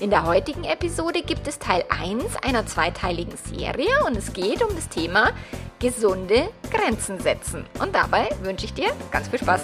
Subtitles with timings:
[0.00, 4.74] In der heutigen Episode gibt es Teil 1 einer zweiteiligen Serie und es geht um
[4.74, 5.32] das Thema
[5.78, 7.66] gesunde Grenzen setzen.
[7.78, 9.60] Und dabei wünsche ich dir ganz viel Spaß.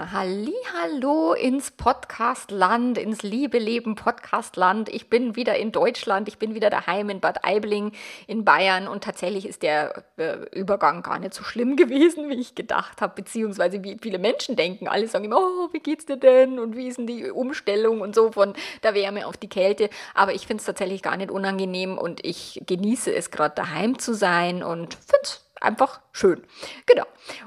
[0.00, 4.88] Ja, halli, hallo ins Podcastland, ins Liebe Leben Podcastland.
[4.88, 7.92] Ich bin wieder in Deutschland, ich bin wieder daheim in Bad Aibling
[8.26, 12.54] in Bayern und tatsächlich ist der äh, Übergang gar nicht so schlimm gewesen, wie ich
[12.54, 14.88] gedacht habe, beziehungsweise wie viele Menschen denken.
[14.88, 18.14] Alle sagen immer, oh, wie geht's dir denn und wie ist denn die Umstellung und
[18.14, 19.90] so von der Wärme auf die Kälte.
[20.14, 24.14] Aber ich finde es tatsächlich gar nicht unangenehm und ich genieße es gerade daheim zu
[24.14, 26.42] sein und finde es einfach schön.
[26.86, 27.04] Genau.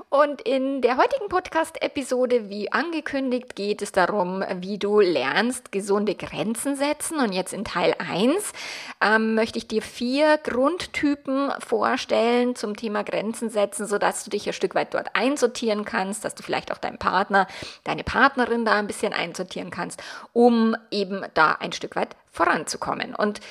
[0.09, 6.75] Und in der heutigen Podcast-Episode, wie angekündigt, geht es darum, wie du lernst, gesunde Grenzen
[6.75, 7.17] setzen.
[7.20, 8.53] Und jetzt in Teil 1
[9.02, 14.53] ähm, möchte ich dir vier Grundtypen vorstellen zum Thema Grenzen setzen, sodass du dich ein
[14.53, 17.48] Stück weit dort einsortieren kannst, dass du vielleicht auch deinen Partner,
[17.83, 23.16] deine Partnerin da ein bisschen einsortieren kannst, um eben da ein Stück weit voranzukommen.
[23.16, 23.42] Und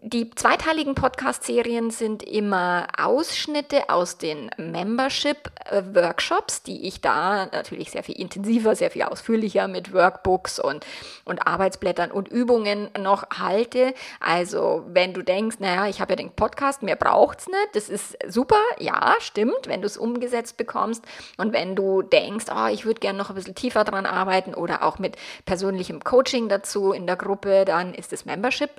[0.00, 8.20] die zweiteiligen Podcast-Serien sind immer Ausschnitte aus den Membership-Workshops, die ich da natürlich sehr viel
[8.20, 10.86] intensiver, sehr viel ausführlicher mit Workbooks und,
[11.24, 13.92] und Arbeitsblättern und Übungen noch halte.
[14.20, 17.88] Also wenn du denkst, naja, ich habe ja den Podcast, mehr braucht es nicht, das
[17.88, 21.04] ist super, ja, stimmt, wenn du es umgesetzt bekommst.
[21.38, 24.84] Und wenn du denkst, oh, ich würde gerne noch ein bisschen tiefer dran arbeiten oder
[24.84, 28.70] auch mit persönlichem Coaching dazu in der Gruppe, dann ist das Membership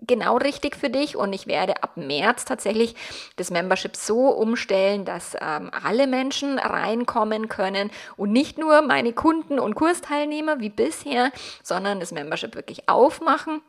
[0.00, 2.94] genau richtig für dich und ich werde ab März tatsächlich
[3.36, 9.58] das Membership so umstellen, dass ähm, alle Menschen reinkommen können und nicht nur meine Kunden
[9.58, 11.32] und Kursteilnehmer wie bisher,
[11.62, 13.60] sondern das Membership wirklich aufmachen.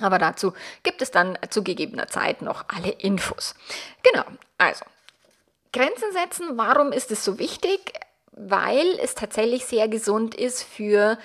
[0.00, 0.52] Aber dazu
[0.82, 3.54] gibt es dann zu gegebener Zeit noch alle Infos.
[4.02, 4.24] Genau,
[4.58, 4.84] also
[5.72, 7.92] Grenzen setzen, warum ist es so wichtig?
[8.32, 11.18] Weil es tatsächlich sehr gesund ist für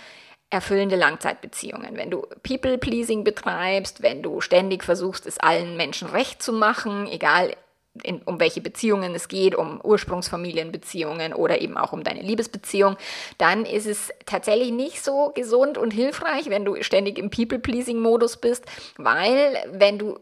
[0.50, 1.96] erfüllende Langzeitbeziehungen.
[1.96, 7.56] Wenn du People-Pleasing betreibst, wenn du ständig versuchst, es allen Menschen recht zu machen, egal
[8.04, 12.98] in, um welche Beziehungen es geht, um Ursprungsfamilienbeziehungen oder eben auch um deine Liebesbeziehung,
[13.38, 18.66] dann ist es tatsächlich nicht so gesund und hilfreich, wenn du ständig im People-Pleasing-Modus bist,
[18.98, 20.18] weil wenn du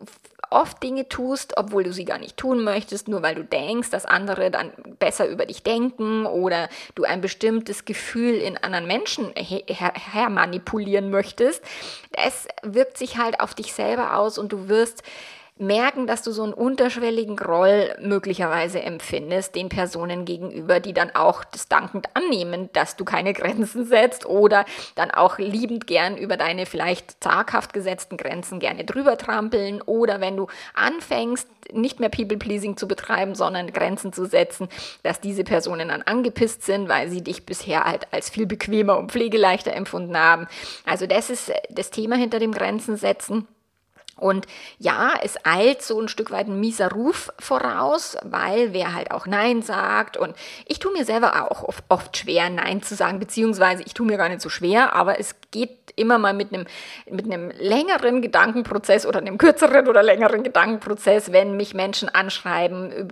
[0.50, 4.06] oft Dinge tust, obwohl du sie gar nicht tun möchtest, nur weil du denkst, dass
[4.06, 9.94] andere dann besser über dich denken oder du ein bestimmtes Gefühl in anderen Menschen her,
[9.96, 10.30] her
[11.10, 11.64] möchtest.
[12.12, 15.04] Es wirkt sich halt auf dich selber aus und du wirst
[15.60, 21.44] merken, dass du so einen unterschwelligen Groll möglicherweise empfindest den Personen gegenüber, die dann auch
[21.44, 24.66] das dankend annehmen, dass du keine Grenzen setzt oder
[24.96, 30.38] dann auch liebend gern über deine vielleicht zaghaft gesetzten Grenzen gerne drüber trampeln oder wenn
[30.38, 34.70] du anfängst, nicht mehr People-Pleasing zu betreiben, sondern Grenzen zu setzen,
[35.04, 39.12] dass diese Personen dann angepisst sind, weil sie dich bisher halt als viel bequemer und
[39.12, 40.48] pflegeleichter empfunden haben.
[40.86, 43.48] Also das ist das Thema hinter dem Grenzen setzen.
[44.18, 44.48] Und
[44.80, 49.26] ja, es eilt so ein Stück weit ein mieser Ruf voraus, weil wer halt auch
[49.28, 50.18] Nein sagt.
[50.18, 50.36] Und
[50.66, 54.18] ich tue mir selber auch oft, oft schwer, Nein zu sagen, beziehungsweise ich tue mir
[54.18, 56.66] gar nicht so schwer, aber es geht immer mal mit einem,
[57.10, 63.10] mit einem längeren Gedankenprozess oder einem kürzeren oder längeren Gedankenprozess, wenn mich Menschen anschreiben,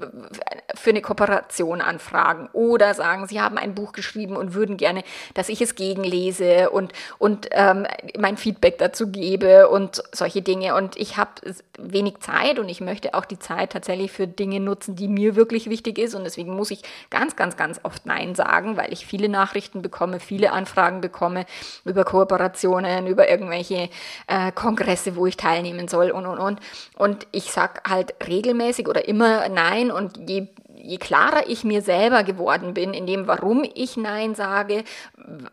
[0.75, 5.49] für eine Kooperation anfragen oder sagen, sie haben ein Buch geschrieben und würden gerne, dass
[5.49, 7.87] ich es gegenlese und, und ähm,
[8.17, 10.75] mein Feedback dazu gebe und solche Dinge.
[10.75, 11.31] Und ich habe
[11.77, 15.69] wenig Zeit und ich möchte auch die Zeit tatsächlich für Dinge nutzen, die mir wirklich
[15.69, 16.15] wichtig ist.
[16.15, 20.19] Und deswegen muss ich ganz, ganz, ganz oft Nein sagen, weil ich viele Nachrichten bekomme,
[20.19, 21.45] viele Anfragen bekomme
[21.83, 23.89] über Kooperationen, über irgendwelche
[24.27, 26.59] äh, Kongresse, wo ich teilnehmen soll und, und, und.
[26.95, 30.47] Und ich sage halt regelmäßig oder immer Nein und je
[30.85, 34.83] je klarer ich mir selber geworden bin, in dem, warum ich Nein sage,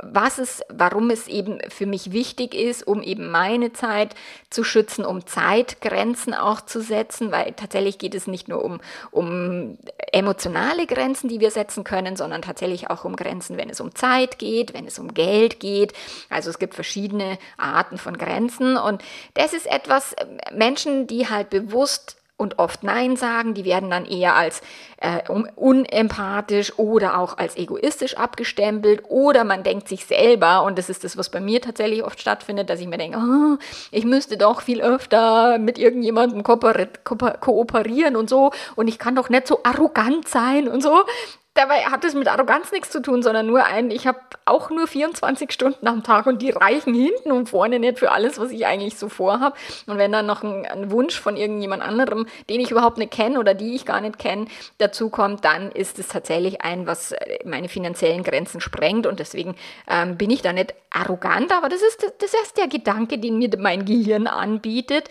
[0.03, 4.15] was es, warum es eben für mich wichtig ist, um eben meine Zeit
[4.51, 8.81] zu schützen, um Zeitgrenzen auch zu setzen, weil tatsächlich geht es nicht nur um,
[9.11, 9.79] um
[10.13, 14.39] emotionale Grenzen, die wir setzen können, sondern tatsächlich auch um Grenzen, wenn es um Zeit
[14.39, 15.95] geht, wenn es um Geld geht.
[16.29, 19.03] Also es gibt verschiedene Arten von Grenzen und
[19.35, 20.15] das ist etwas,
[20.53, 23.55] Menschen, die halt bewusst und oft Nein sagen.
[23.55, 24.61] Die werden dann eher als
[24.99, 25.23] äh,
[25.57, 29.05] unempathisch oder auch als egoistisch abgestempelt.
[29.09, 32.69] Oder man denkt sich selber, und das ist das, was bei mir tatsächlich oft stattfindet,
[32.69, 33.57] dass ich mir denke, oh,
[33.91, 38.51] ich müsste doch viel öfter mit irgendjemandem kooperieren und so.
[38.75, 41.05] Und ich kann doch nicht so arrogant sein und so.
[41.55, 44.87] Dabei hat es mit Arroganz nichts zu tun, sondern nur ein, ich habe auch nur
[44.87, 48.65] 24 Stunden am Tag und die reichen hinten und vorne nicht für alles, was ich
[48.65, 49.55] eigentlich so vorhabe.
[49.87, 53.39] Und wenn dann noch ein, ein Wunsch von irgendjemand anderem, den ich überhaupt nicht kenne
[53.39, 54.47] oder die ich gar nicht kenne,
[54.79, 57.15] dazu kommt, dann ist es tatsächlich ein, was
[57.45, 59.07] meine finanziellen Grenzen sprengt.
[59.07, 59.55] Und deswegen
[59.89, 63.51] ähm, bin ich da nicht arrogant, aber das ist, das ist der Gedanke, den mir
[63.59, 65.11] mein Gehirn anbietet.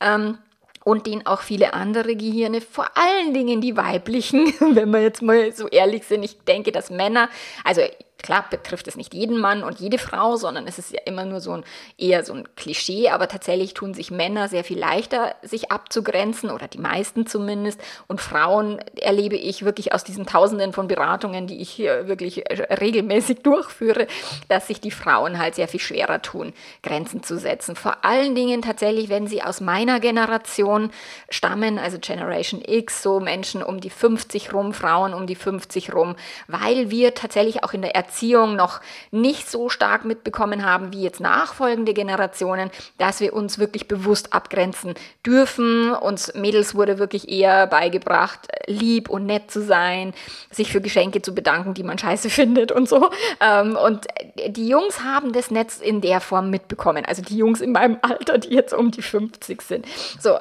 [0.00, 0.38] Ähm,
[0.86, 5.50] und den auch viele andere Gehirne, vor allen Dingen die weiblichen, wenn wir jetzt mal
[5.50, 6.22] so ehrlich sind.
[6.22, 7.28] Ich denke, dass Männer,
[7.64, 7.80] also
[8.22, 11.40] Klar betrifft es nicht jeden Mann und jede Frau, sondern es ist ja immer nur
[11.40, 11.64] so ein
[11.98, 16.66] eher so ein Klischee, aber tatsächlich tun sich Männer sehr viel leichter, sich abzugrenzen oder
[16.66, 17.80] die meisten zumindest.
[18.08, 22.74] Und Frauen erlebe ich wirklich aus diesen Tausenden von Beratungen, die ich hier wirklich äh,
[22.74, 24.06] regelmäßig durchführe,
[24.48, 27.76] dass sich die Frauen halt sehr viel schwerer tun, Grenzen zu setzen.
[27.76, 30.90] Vor allen Dingen tatsächlich, wenn sie aus meiner Generation
[31.28, 36.16] stammen, also Generation X, so Menschen um die 50 rum, Frauen um die 50 rum,
[36.48, 38.80] weil wir tatsächlich auch in der Erziehung noch
[39.10, 44.94] nicht so stark mitbekommen haben wie jetzt nachfolgende Generationen, dass wir uns wirklich bewusst abgrenzen
[45.24, 45.92] dürfen.
[45.92, 50.14] Uns Mädels wurde wirklich eher beigebracht, lieb und nett zu sein,
[50.50, 53.10] sich für Geschenke zu bedanken, die man scheiße findet und so.
[53.40, 54.06] Ähm, und
[54.46, 57.04] die Jungs haben das Netz in der Form mitbekommen.
[57.04, 59.86] Also die Jungs in meinem Alter, die jetzt um die 50 sind.
[60.20, 60.38] So.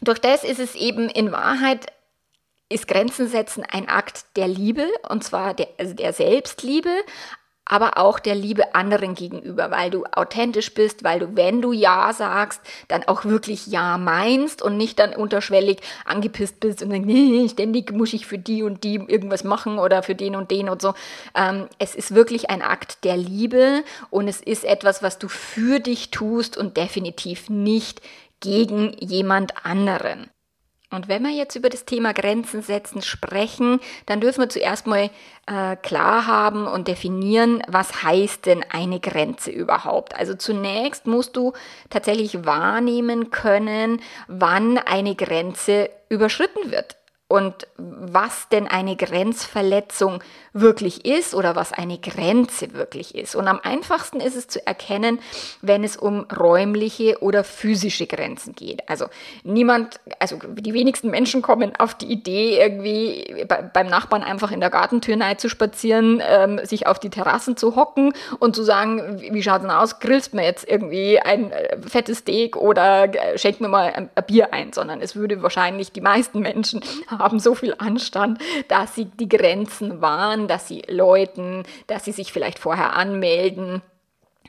[0.00, 1.86] Durch das ist es eben in Wahrheit
[2.74, 6.90] ist Grenzen setzen ein Akt der Liebe, und zwar der, also der Selbstliebe,
[7.64, 12.12] aber auch der Liebe anderen gegenüber, weil du authentisch bist, weil du, wenn du Ja
[12.12, 17.48] sagst, dann auch wirklich Ja meinst und nicht dann unterschwellig angepisst bist und denkst, nee,
[17.48, 20.82] ständig muss ich für die und die irgendwas machen oder für den und den und
[20.82, 20.94] so.
[21.34, 25.78] Ähm, es ist wirklich ein Akt der Liebe und es ist etwas, was du für
[25.78, 28.02] dich tust und definitiv nicht
[28.40, 30.28] gegen jemand anderen.
[30.90, 35.10] Und wenn wir jetzt über das Thema Grenzen setzen sprechen, dann dürfen wir zuerst mal
[35.46, 40.14] äh, klar haben und definieren, was heißt denn eine Grenze überhaupt.
[40.16, 41.52] Also zunächst musst du
[41.90, 46.96] tatsächlich wahrnehmen können, wann eine Grenze überschritten wird
[47.26, 50.22] und was denn eine Grenzverletzung
[50.54, 53.34] wirklich ist oder was eine Grenze wirklich ist.
[53.34, 55.18] Und am einfachsten ist es zu erkennen,
[55.60, 58.88] wenn es um räumliche oder physische Grenzen geht.
[58.88, 59.06] Also
[59.42, 64.70] niemand, also die wenigsten Menschen kommen auf die Idee, irgendwie beim Nachbarn einfach in der
[64.70, 69.56] Gartentür zu spazieren, ähm, sich auf die Terrassen zu hocken und zu sagen, wie schaut
[69.56, 73.68] es denn aus, grillst mir jetzt irgendwie ein äh, fettes Steak oder äh, schenk mir
[73.68, 77.74] mal ein, ein Bier ein, sondern es würde wahrscheinlich die meisten Menschen haben so viel
[77.78, 80.00] Anstand, dass sie die Grenzen
[80.48, 83.82] dass sie läuten, dass sie sich vielleicht vorher anmelden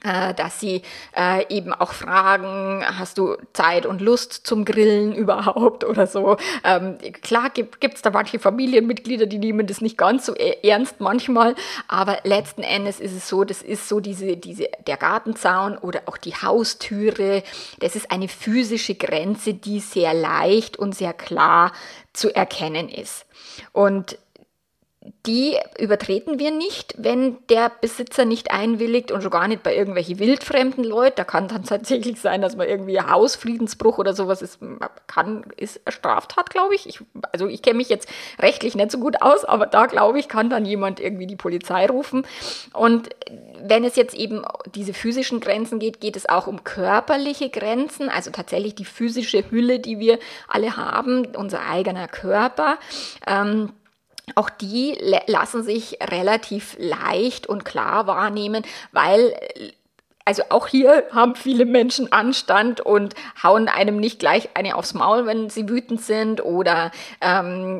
[0.06, 0.84] äh, dass sie
[1.18, 6.38] äh, eben auch fragen, hast du Zeit und Lust zum Grillen überhaupt oder so.
[6.64, 11.00] Ähm, klar gibt es da manche Familienmitglieder, die nehmen das nicht ganz so e-, ernst
[11.00, 11.56] manchmal,
[11.88, 16.18] aber letzten Endes ist es so, das ist so diese, diese, der Gartenzaun oder auch
[16.18, 17.42] die Haustüre,
[17.80, 21.72] das ist eine physische Grenze, die sehr leicht und sehr klar
[22.14, 23.26] zu erkennen ist.
[23.72, 24.18] Und
[25.26, 30.20] die übertreten wir nicht, wenn der Besitzer nicht einwilligt und schon gar nicht bei irgendwelchen
[30.20, 31.16] wildfremden Leuten.
[31.18, 34.60] Da kann dann tatsächlich sein, dass man irgendwie Hausfriedensbruch oder sowas ist,
[35.08, 36.88] kann, ist Straftat, glaube ich.
[36.88, 37.00] ich.
[37.32, 38.10] Also ich kenne mich jetzt
[38.40, 41.88] rechtlich nicht so gut aus, aber da glaube ich, kann dann jemand irgendwie die Polizei
[41.88, 42.26] rufen.
[42.74, 43.10] Und
[43.62, 44.44] wenn es jetzt eben
[44.74, 49.80] diese physischen Grenzen geht, geht es auch um körperliche Grenzen, also tatsächlich die physische Hülle,
[49.80, 52.78] die wir alle haben, unser eigener Körper.
[53.28, 53.72] Ähm,
[54.34, 59.34] auch die lassen sich relativ leicht und klar wahrnehmen, weil
[60.26, 63.14] also auch hier haben viele Menschen Anstand und
[63.44, 66.90] hauen einem nicht gleich eine aufs Maul, wenn sie wütend sind oder
[67.22, 67.80] ähm,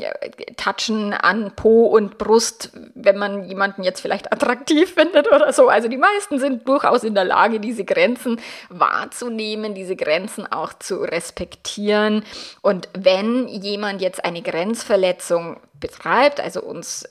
[0.56, 5.70] touchen an Po und Brust, wenn man jemanden jetzt vielleicht attraktiv findet oder so.
[5.70, 10.98] Also die meisten sind durchaus in der Lage, diese Grenzen wahrzunehmen, diese Grenzen auch zu
[10.98, 12.24] respektieren.
[12.62, 17.06] Und wenn jemand jetzt eine Grenzverletzung betreibt, also uns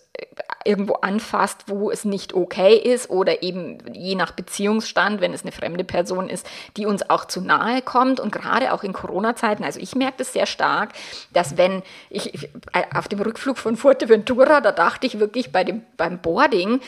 [0.64, 5.52] irgendwo anfasst, wo es nicht okay ist oder eben je nach Beziehungsstand, wenn es eine
[5.52, 8.21] fremde Person ist, die uns auch zu nahe kommt.
[8.21, 10.92] Und gerade auch in Corona-Zeiten, also ich merke das sehr stark,
[11.33, 12.49] dass wenn ich
[12.94, 16.80] auf dem Rückflug von Fuerteventura, da dachte ich wirklich bei dem, beim Boarding,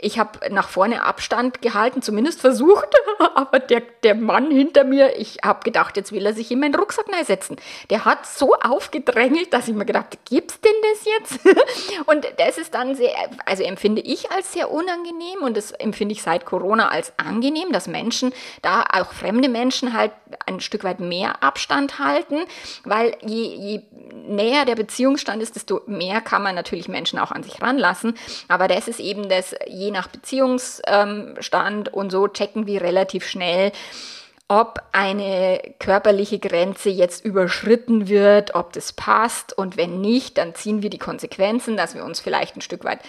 [0.00, 2.88] ich habe nach vorne Abstand gehalten, zumindest versucht,
[3.34, 6.74] aber der, der Mann hinter mir, ich habe gedacht, jetzt will er sich in meinen
[6.74, 7.56] Rucksack setzen.
[7.90, 12.06] Der hat so aufgedrängelt, dass ich mir gedacht, gibt's denn das jetzt?
[12.06, 13.14] Und das ist dann sehr,
[13.46, 17.86] also empfinde ich als sehr unangenehm und das empfinde ich seit Corona als angenehm, dass
[17.86, 18.32] Menschen,
[18.62, 20.12] da auch fremde Menschen halt
[20.46, 22.44] ein Stück weit mehr Abstand halten,
[22.84, 23.82] weil je, je
[24.26, 28.16] näher der Beziehungsstand ist, desto mehr kann man natürlich Menschen auch an sich ranlassen.
[28.48, 33.72] Aber das ist eben das, je nach Beziehungsstand und so checken wir relativ schnell,
[34.46, 40.82] ob eine körperliche Grenze jetzt überschritten wird, ob das passt und wenn nicht, dann ziehen
[40.82, 43.00] wir die Konsequenzen, dass wir uns vielleicht ein Stück weit,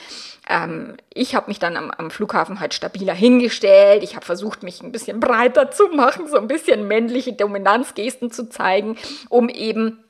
[0.50, 4.82] ähm, ich habe mich dann am, am, Flughafen halt stabiler hingestellt, ich habe versucht, mich
[4.82, 10.05] ein bisschen breiter zu machen, so ein bisschen männliche Dominanzgesten zu zeigen, um eben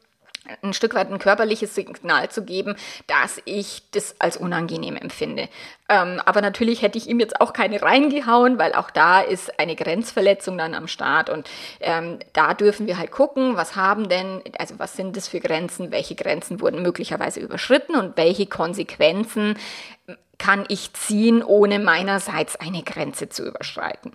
[0.61, 2.75] ein Stück weit ein körperliches Signal zu geben,
[3.07, 5.49] dass ich das als unangenehm empfinde.
[5.87, 9.75] Ähm, aber natürlich hätte ich ihm jetzt auch keine reingehauen, weil auch da ist eine
[9.75, 11.49] Grenzverletzung dann am Start und
[11.79, 15.91] ähm, da dürfen wir halt gucken, was haben denn, also was sind das für Grenzen,
[15.91, 19.57] welche Grenzen wurden möglicherweise überschritten und welche Konsequenzen
[20.37, 24.11] kann ich ziehen, ohne meinerseits eine Grenze zu überschreiten.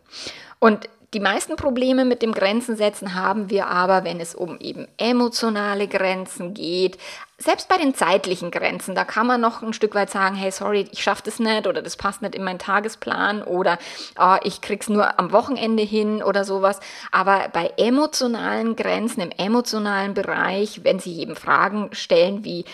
[0.59, 5.89] Und die meisten Probleme mit dem Grenzensetzen haben wir aber, wenn es um eben emotionale
[5.89, 6.99] Grenzen geht,
[7.43, 10.87] selbst bei den zeitlichen Grenzen, da kann man noch ein Stück weit sagen, hey, sorry,
[10.93, 13.79] ich schaffe das nicht oder das passt nicht in meinen Tagesplan oder
[14.19, 16.81] oh, ich krieg's nur am Wochenende hin oder sowas.
[17.13, 22.67] Aber bei emotionalen Grenzen, im emotionalen Bereich, wenn Sie eben Fragen stellen wie,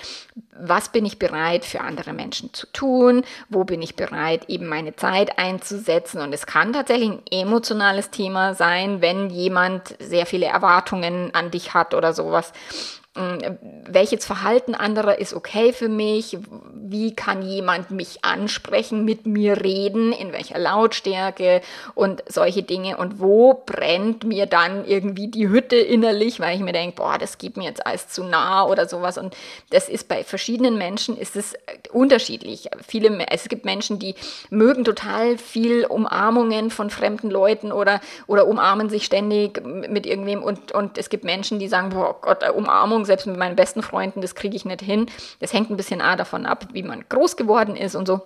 [0.58, 4.96] was bin ich bereit für andere Menschen zu tun, wo bin ich bereit, eben meine
[4.96, 6.20] Zeit einzusetzen.
[6.20, 11.72] Und es kann tatsächlich ein emotionales Thema sein, wenn jemand sehr viele Erwartungen an dich
[11.72, 12.52] hat oder sowas.
[13.16, 13.58] Hm,
[13.88, 16.36] welches Verhalten anderer ist okay für mich,
[16.90, 21.60] wie kann jemand mich ansprechen, mit mir reden, in welcher Lautstärke
[21.94, 26.72] und solche Dinge und wo brennt mir dann irgendwie die Hütte innerlich, weil ich mir
[26.72, 29.36] denke, boah, das geht mir jetzt alles zu nah oder sowas und
[29.70, 31.54] das ist bei verschiedenen Menschen ist es
[31.92, 32.68] unterschiedlich.
[32.86, 34.14] Viele, es gibt Menschen, die
[34.50, 40.72] mögen total viel Umarmungen von fremden Leuten oder, oder umarmen sich ständig mit irgendwem und,
[40.72, 44.34] und es gibt Menschen, die sagen, boah Gott, Umarmung selbst mit meinen besten Freunden, das
[44.34, 45.06] kriege ich nicht hin.
[45.40, 48.20] Das hängt ein bisschen davon ab, wie man groß geworden ist und so.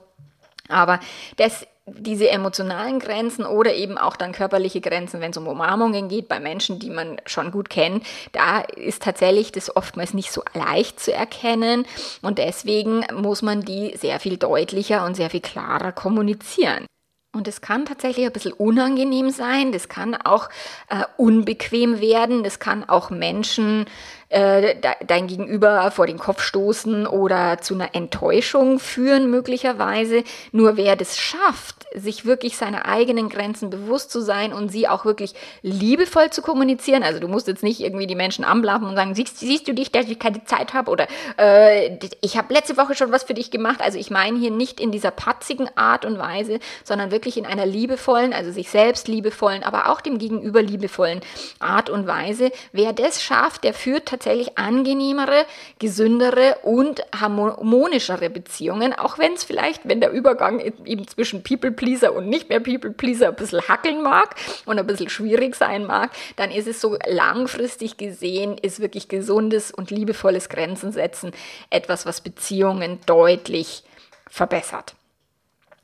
[0.68, 1.00] Aber
[1.36, 6.28] das, diese emotionalen Grenzen oder eben auch dann körperliche Grenzen, wenn es um Umarmungen geht,
[6.28, 11.00] bei Menschen, die man schon gut kennt, da ist tatsächlich das oftmals nicht so leicht
[11.00, 11.86] zu erkennen
[12.22, 16.86] und deswegen muss man die sehr viel deutlicher und sehr viel klarer kommunizieren.
[17.32, 20.48] Und es kann tatsächlich ein bisschen unangenehm sein, das kann auch
[20.88, 23.86] äh, unbequem werden, das kann auch Menschen
[24.30, 30.22] äh, dein Gegenüber vor den Kopf stoßen oder zu einer Enttäuschung führen möglicherweise.
[30.52, 35.04] Nur wer das schafft, sich wirklich seiner eigenen Grenzen bewusst zu sein und sie auch
[35.04, 37.02] wirklich liebevoll zu kommunizieren.
[37.02, 39.90] Also du musst jetzt nicht irgendwie die Menschen anblaffen und sagen, siehst, siehst du dich,
[39.90, 43.50] dass ich keine Zeit habe oder äh, ich habe letzte Woche schon was für dich
[43.50, 43.80] gemacht.
[43.80, 47.66] Also ich meine hier nicht in dieser patzigen Art und Weise, sondern wirklich in einer
[47.66, 51.20] liebevollen, also sich selbst liebevollen, aber auch dem Gegenüber liebevollen
[51.58, 52.52] Art und Weise.
[52.70, 55.46] Wer das schafft, der führt tatsächlich tatsächlich angenehmere,
[55.78, 62.14] gesündere und harmonischere Beziehungen, auch wenn es vielleicht, wenn der Übergang eben zwischen People Pleaser
[62.14, 64.36] und nicht mehr People Pleaser ein bisschen hackeln mag
[64.66, 69.72] und ein bisschen schwierig sein mag, dann ist es so langfristig gesehen, ist wirklich gesundes
[69.72, 71.32] und liebevolles Grenzen setzen
[71.70, 73.82] etwas, was Beziehungen deutlich
[74.28, 74.94] verbessert.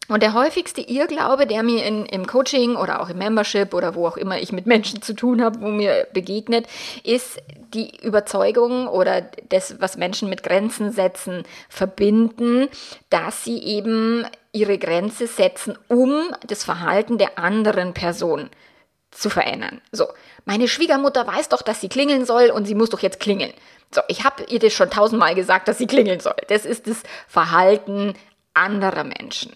[0.09, 4.07] Und der häufigste Irrglaube, der mir in, im Coaching oder auch im Membership oder wo
[4.07, 6.67] auch immer ich mit Menschen zu tun habe, wo mir begegnet,
[7.03, 7.43] ist
[7.75, 12.69] die Überzeugung oder das, was Menschen mit Grenzen setzen, verbinden,
[13.11, 18.49] dass sie eben ihre Grenze setzen, um das Verhalten der anderen Person
[19.11, 19.81] zu verändern.
[19.93, 20.07] So,
[20.45, 23.53] meine Schwiegermutter weiß doch, dass sie klingeln soll und sie muss doch jetzt klingeln.
[23.91, 26.37] So, ich habe ihr das schon tausendmal gesagt, dass sie klingeln soll.
[26.49, 28.15] Das ist das Verhalten
[28.55, 29.53] anderer Menschen.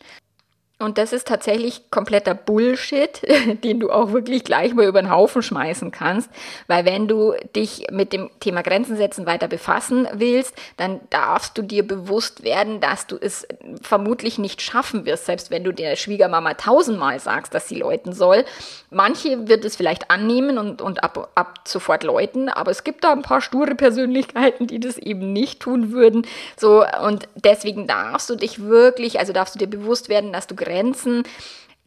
[0.81, 3.21] Und das ist tatsächlich kompletter Bullshit,
[3.65, 6.31] den du auch wirklich gleich mal über den Haufen schmeißen kannst.
[6.69, 11.63] Weil wenn du dich mit dem Thema Grenzen setzen weiter befassen willst, dann darfst du
[11.63, 13.47] dir bewusst werden, dass du es
[13.83, 18.47] vermutlich nicht schaffen wirst, selbst wenn du der Schwiegermama tausendmal sagst, dass sie läuten soll.
[18.89, 23.13] Manche wird es vielleicht annehmen und, und ab, ab sofort läuten, aber es gibt da
[23.13, 26.27] ein paar sture Persönlichkeiten, die das eben nicht tun würden.
[26.57, 30.55] So, und deswegen darfst du dich wirklich, also darfst du dir bewusst werden, dass du
[30.55, 30.70] Grenzen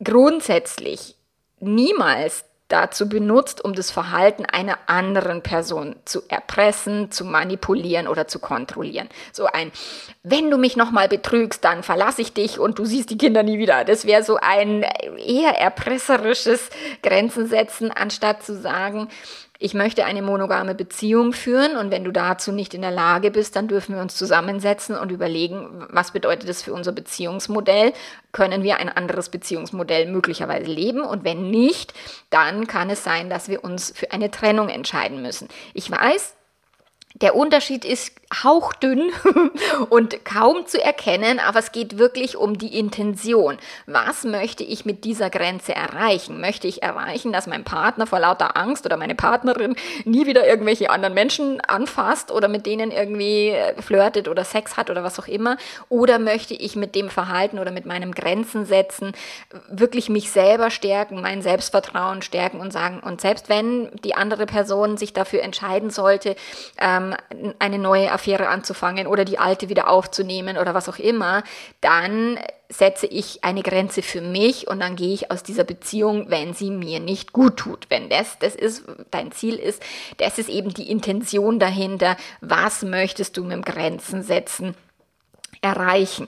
[0.03, 1.15] grundsätzlich
[1.59, 8.39] niemals dazu benutzt, um das Verhalten einer anderen Person zu erpressen, zu manipulieren oder zu
[8.39, 9.09] kontrollieren.
[9.31, 9.71] So ein,
[10.23, 13.59] wenn du mich nochmal betrügst, dann verlasse ich dich und du siehst die Kinder nie
[13.59, 13.85] wieder.
[13.85, 14.83] Das wäre so ein
[15.17, 16.69] eher erpresserisches
[17.03, 19.07] Grenzen setzen, anstatt zu sagen,
[19.63, 23.55] ich möchte eine monogame Beziehung führen und wenn du dazu nicht in der Lage bist,
[23.55, 27.93] dann dürfen wir uns zusammensetzen und überlegen, was bedeutet das für unser Beziehungsmodell?
[28.33, 30.99] Können wir ein anderes Beziehungsmodell möglicherweise leben?
[30.99, 31.93] Und wenn nicht,
[32.29, 35.47] dann kann es sein, dass wir uns für eine Trennung entscheiden müssen.
[35.73, 36.35] Ich weiß,
[37.15, 38.11] der Unterschied ist
[38.43, 39.11] hauchdünn
[39.89, 43.57] und kaum zu erkennen, aber es geht wirklich um die Intention.
[43.85, 46.41] Was möchte ich mit dieser Grenze erreichen?
[46.41, 50.89] Möchte ich erreichen, dass mein Partner vor lauter Angst oder meine Partnerin nie wieder irgendwelche
[50.89, 55.27] anderen Menschen anfasst oder mit denen irgendwie äh, flirtet oder Sex hat oder was auch
[55.27, 55.57] immer?
[55.89, 59.13] Oder möchte ich mit dem Verhalten oder mit meinem Grenzen setzen
[59.69, 64.97] wirklich mich selber stärken, mein Selbstvertrauen stärken und sagen, und selbst wenn die andere Person
[64.97, 66.35] sich dafür entscheiden sollte,
[66.79, 71.43] ähm, ähm, eine neue Affäre anzufangen oder die alte wieder aufzunehmen oder was auch immer,
[71.81, 76.53] dann setze ich eine Grenze für mich und dann gehe ich aus dieser Beziehung, wenn
[76.53, 77.85] sie mir nicht gut tut.
[77.89, 79.81] Wenn das, das ist, dein Ziel ist,
[80.17, 82.17] das ist eben die Intention dahinter.
[82.41, 84.75] Was möchtest du mit dem Grenzen setzen
[85.61, 86.27] erreichen?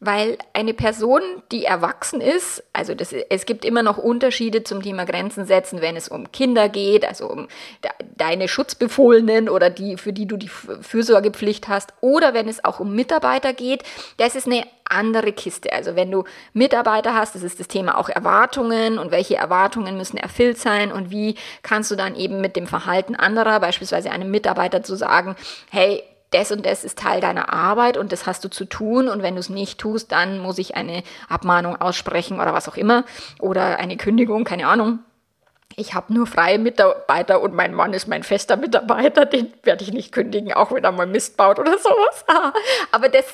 [0.00, 1.20] Weil eine Person,
[1.52, 5.94] die erwachsen ist, also das, es gibt immer noch Unterschiede zum Thema Grenzen setzen, wenn
[5.94, 7.48] es um Kinder geht, also um
[7.84, 12.80] de, deine Schutzbefohlenen oder die, für die du die Fürsorgepflicht hast, oder wenn es auch
[12.80, 13.82] um Mitarbeiter geht,
[14.16, 15.72] das ist eine andere Kiste.
[15.72, 20.16] Also wenn du Mitarbeiter hast, das ist das Thema auch Erwartungen und welche Erwartungen müssen
[20.16, 24.82] erfüllt sein und wie kannst du dann eben mit dem Verhalten anderer, beispielsweise einem Mitarbeiter
[24.82, 25.36] zu sagen,
[25.70, 29.22] hey, das und das ist Teil deiner Arbeit und das hast du zu tun und
[29.22, 33.04] wenn du es nicht tust, dann muss ich eine Abmahnung aussprechen oder was auch immer
[33.40, 35.00] oder eine Kündigung, keine Ahnung.
[35.76, 39.92] Ich habe nur freie Mitarbeiter und mein Mann ist mein fester Mitarbeiter, den werde ich
[39.92, 42.24] nicht kündigen, auch wenn er mal Mist baut oder sowas.
[42.92, 43.24] Aber das,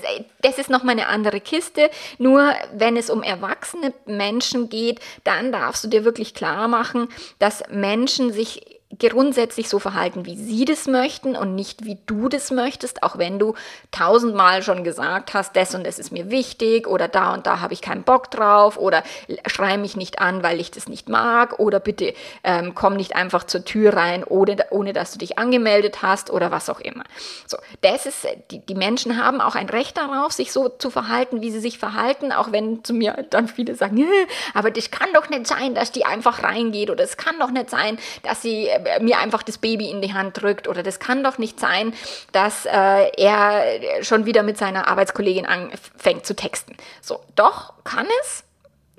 [0.43, 1.91] das ist nochmal eine andere Kiste.
[2.19, 7.63] Nur wenn es um erwachsene Menschen geht, dann darfst du dir wirklich klar machen, dass
[7.71, 13.03] Menschen sich grundsätzlich so verhalten, wie sie das möchten und nicht wie du das möchtest,
[13.03, 13.55] auch wenn du
[13.91, 17.75] tausendmal schon gesagt hast, das und das ist mir wichtig oder da und da habe
[17.75, 19.03] ich keinen Bock drauf oder
[19.47, 23.45] schrei mich nicht an, weil ich das nicht mag oder bitte ähm, komm nicht einfach
[23.45, 27.03] zur Tür rein, ohne, ohne dass du dich angemeldet hast oder was auch immer.
[27.47, 31.43] So, das ist, die, die Menschen haben auch ein Recht darauf, sich so zu verhalten,
[31.43, 34.07] wie sie sich verhalten, auch wenn zu mir dann viele sagen,
[34.55, 37.69] aber das kann doch nicht sein, dass die einfach reingeht oder es kann doch nicht
[37.69, 41.25] sein, dass sie äh, mir einfach das Baby in die Hand drückt oder das kann
[41.25, 41.95] doch nicht sein,
[42.33, 46.77] dass äh, er schon wieder mit seiner Arbeitskollegin anfängt zu texten.
[47.01, 48.45] So, doch kann es.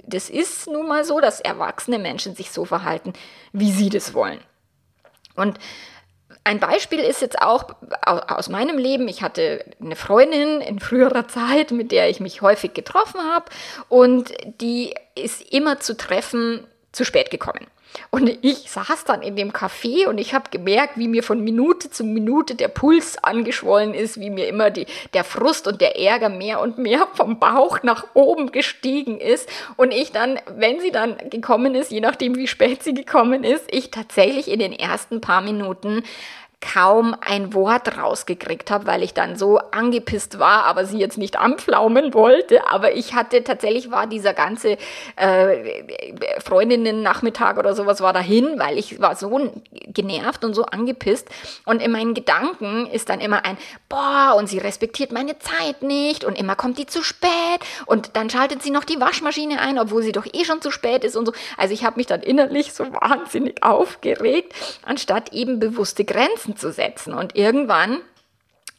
[0.04, 3.14] Das ist nun mal so, dass erwachsene Menschen sich so verhalten,
[3.52, 4.40] wie sie das wollen.
[5.36, 5.60] Und
[6.48, 9.10] ein Beispiel ist jetzt auch aus meinem Leben.
[9.10, 13.48] Ich hatte eine Freundin in früherer Zeit, mit der ich mich häufig getroffen habe
[13.90, 17.68] und die ist immer zu Treffen zu spät gekommen.
[18.10, 21.90] Und ich saß dann in dem Café und ich habe gemerkt, wie mir von Minute
[21.90, 26.30] zu Minute der Puls angeschwollen ist, wie mir immer die, der Frust und der Ärger
[26.30, 29.50] mehr und mehr vom Bauch nach oben gestiegen ist.
[29.76, 33.66] Und ich dann, wenn sie dann gekommen ist, je nachdem wie spät sie gekommen ist,
[33.70, 36.04] ich tatsächlich in den ersten paar Minuten
[36.60, 41.38] kaum ein Wort rausgekriegt habe, weil ich dann so angepisst war, aber sie jetzt nicht
[41.38, 42.68] anpflaumen wollte.
[42.68, 44.78] Aber ich hatte tatsächlich war dieser ganze
[45.16, 45.84] äh,
[46.44, 49.52] Freundinnen-Nachmittag oder sowas war dahin, weil ich war so
[49.86, 51.30] genervt und so angepisst.
[51.66, 56.26] Und in meinen Gedanken ist dann immer ein Boah, und sie respektiert meine Zeit nicht
[56.26, 57.30] und immer kommt die zu spät
[57.86, 61.04] und dann schaltet sie noch die Waschmaschine ein, obwohl sie doch eh schon zu spät
[61.04, 61.34] ist und so.
[61.58, 66.72] Also ich habe mich dann innerlich so wahnsinnig aufgeregt, anstatt eben bewusste Grenzen Grenzen zu
[66.72, 67.14] setzen.
[67.14, 68.00] Und irgendwann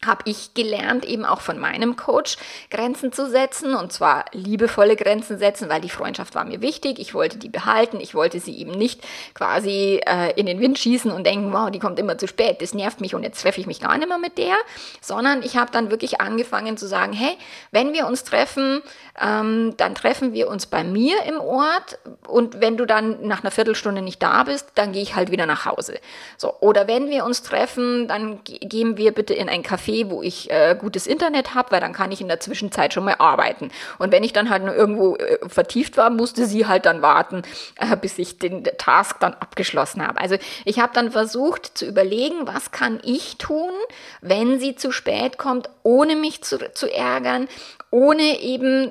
[0.06, 2.36] habe ich gelernt, eben auch von meinem Coach
[2.70, 7.00] Grenzen zu setzen und zwar liebevolle Grenzen setzen, weil die Freundschaft war mir wichtig.
[7.00, 7.98] Ich wollte die behalten.
[8.00, 9.02] Ich wollte sie eben nicht
[9.34, 12.74] quasi äh, in den Wind schießen und denken, wow, die kommt immer zu spät, das
[12.74, 14.54] nervt mich und jetzt treffe ich mich gar nicht mehr mit der,
[15.00, 17.36] sondern ich habe dann wirklich angefangen zu sagen, hey,
[17.72, 18.82] wenn wir uns treffen,
[19.20, 23.50] ähm, dann treffen wir uns bei mir im Ort und wenn du dann nach einer
[23.50, 25.98] Viertelstunde nicht da bist, dann gehe ich halt wieder nach Hause.
[26.36, 30.22] So, oder wenn wir uns treffen, dann gehen wir bitte in ein Café Café, wo
[30.22, 33.70] ich äh, gutes Internet habe, weil dann kann ich in der Zwischenzeit schon mal arbeiten.
[33.98, 37.42] Und wenn ich dann halt nur irgendwo äh, vertieft war, musste sie halt dann warten,
[37.76, 40.20] äh, bis ich den Task dann abgeschlossen habe.
[40.20, 43.72] Also ich habe dann versucht zu überlegen, was kann ich tun,
[44.20, 47.48] wenn sie zu spät kommt, ohne mich zu, zu ärgern,
[47.90, 48.90] ohne eben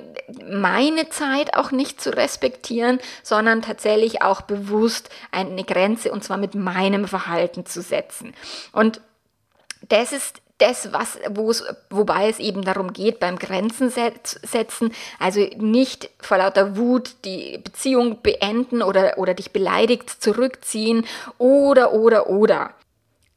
[0.50, 6.56] meine Zeit auch nicht zu respektieren, sondern tatsächlich auch bewusst eine Grenze und zwar mit
[6.56, 8.34] meinem Verhalten zu setzen.
[8.72, 9.00] Und
[9.88, 11.18] das ist das, was,
[11.90, 18.20] wobei es eben darum geht, beim Grenzen setzen, also nicht vor lauter Wut die Beziehung
[18.22, 21.06] beenden oder, oder dich beleidigt zurückziehen
[21.38, 22.74] oder, oder, oder.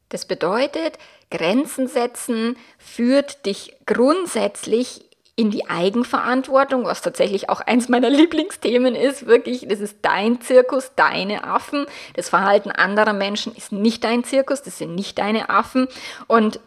[0.08, 0.98] Das bedeutet,
[1.30, 9.26] Grenzen setzen führt dich grundsätzlich in die Eigenverantwortung, was tatsächlich auch eins meiner Lieblingsthemen ist.
[9.26, 11.86] Wirklich, das ist dein Zirkus, deine Affen.
[12.14, 15.88] Das Verhalten anderer Menschen ist nicht dein Zirkus, das sind nicht deine Affen.
[16.26, 16.60] Und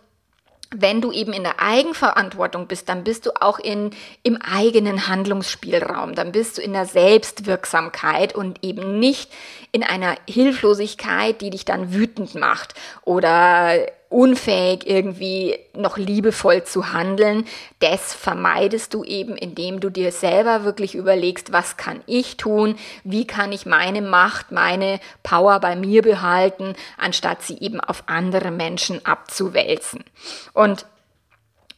[0.71, 3.91] wenn du eben in der Eigenverantwortung bist, dann bist du auch in,
[4.23, 9.31] im eigenen Handlungsspielraum, dann bist du in der Selbstwirksamkeit und eben nicht
[9.71, 12.73] in einer Hilflosigkeit, die dich dann wütend macht
[13.03, 17.45] oder unfähig, irgendwie noch liebevoll zu handeln.
[17.79, 23.27] Das vermeidest du eben, indem du dir selber wirklich überlegst, was kann ich tun, wie
[23.27, 29.05] kann ich meine Macht, meine Power bei mir behalten, anstatt sie eben auf andere Menschen
[29.05, 30.03] abzuwälzen.
[30.53, 30.85] Und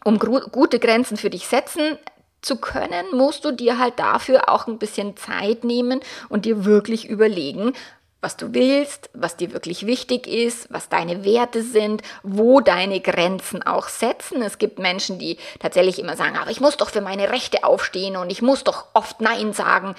[0.03, 1.97] um gute Grenzen für dich setzen,
[2.41, 7.09] zu können, musst du dir halt dafür auch ein bisschen Zeit nehmen und dir wirklich
[7.09, 7.73] überlegen,
[8.19, 13.61] was du willst, was dir wirklich wichtig ist, was deine Werte sind, wo deine Grenzen
[13.61, 14.41] auch setzen.
[14.41, 18.17] Es gibt Menschen, die tatsächlich immer sagen, aber ich muss doch für meine Rechte aufstehen
[18.17, 19.95] und ich muss doch oft Nein sagen.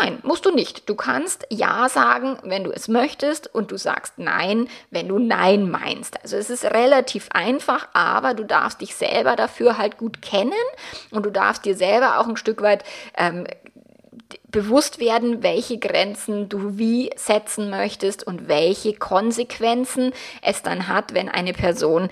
[0.00, 0.88] Nein, musst du nicht.
[0.88, 5.70] Du kannst Ja sagen, wenn du es möchtest und du sagst Nein, wenn du Nein
[5.70, 6.22] meinst.
[6.22, 10.52] Also es ist relativ einfach, aber du darfst dich selber dafür halt gut kennen
[11.10, 12.84] und du darfst dir selber auch ein Stück weit
[13.16, 13.46] ähm,
[14.54, 20.12] bewusst werden, welche Grenzen du wie setzen möchtest und welche Konsequenzen
[20.42, 22.08] es dann hat, wenn eine Person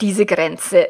[0.00, 0.88] diese Grenze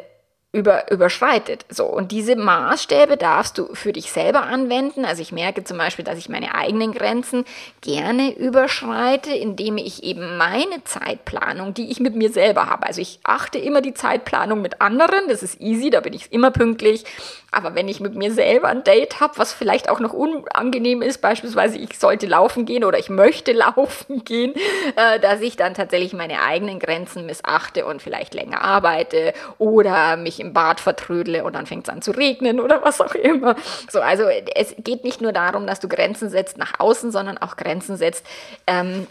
[0.52, 1.64] über, überschreitet.
[1.68, 5.04] So, und diese Maßstäbe darfst du für dich selber anwenden.
[5.04, 7.44] Also ich merke zum Beispiel, dass ich meine eigenen Grenzen
[7.82, 12.84] gerne überschreite, indem ich eben meine Zeitplanung, die ich mit mir selber habe.
[12.84, 16.50] Also ich achte immer die Zeitplanung mit anderen, das ist easy, da bin ich immer
[16.50, 17.04] pünktlich.
[17.52, 21.18] Aber wenn ich mit mir selber ein Date habe, was vielleicht auch noch unangenehm ist,
[21.20, 24.54] beispielsweise ich sollte laufen gehen oder ich möchte laufen gehen,
[24.96, 30.39] äh, dass ich dann tatsächlich meine eigenen Grenzen missachte und vielleicht länger arbeite oder mich
[30.40, 33.56] im Bad vertrödle und dann fängt es an zu regnen oder was auch immer.
[33.90, 34.24] So, also
[34.54, 38.24] es geht nicht nur darum, dass du Grenzen setzt nach außen, sondern auch Grenzen setzt
[38.66, 39.06] ähm,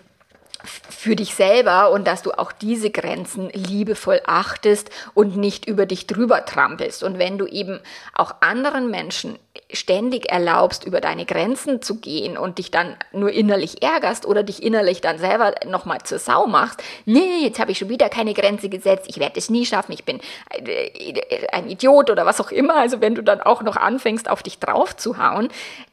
[0.64, 6.08] für dich selber und dass du auch diese Grenzen liebevoll achtest und nicht über dich
[6.08, 7.04] drüber trampelst.
[7.04, 7.80] Und wenn du eben
[8.14, 9.40] auch anderen Menschen
[9.72, 14.64] ständig erlaubst, über deine Grenzen zu gehen und dich dann nur innerlich ärgerst oder dich
[14.64, 18.70] innerlich dann selber nochmal zur Sau machst, nee, jetzt habe ich schon wieder keine Grenze
[18.70, 20.20] gesetzt, ich werde es nie schaffen, ich bin
[20.50, 22.76] äh, ein Idiot oder was auch immer.
[22.76, 25.50] Also wenn du dann auch noch anfängst, auf dich drauf zu hauen,